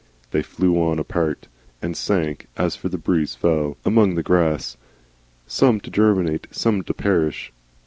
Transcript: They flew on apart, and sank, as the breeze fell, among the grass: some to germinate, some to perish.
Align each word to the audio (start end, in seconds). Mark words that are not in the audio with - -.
They 0.31 0.41
flew 0.41 0.81
on 0.81 0.97
apart, 0.97 1.47
and 1.79 1.95
sank, 1.95 2.47
as 2.57 2.75
the 2.77 2.97
breeze 2.97 3.35
fell, 3.35 3.77
among 3.85 4.15
the 4.15 4.23
grass: 4.23 4.75
some 5.45 5.79
to 5.79 5.91
germinate, 5.91 6.47
some 6.49 6.81
to 6.85 6.93
perish. 6.95 7.53